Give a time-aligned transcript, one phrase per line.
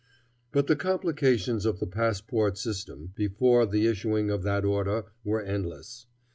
[0.51, 6.07] But the complications of the passport system, before the issuing of that order, were endless.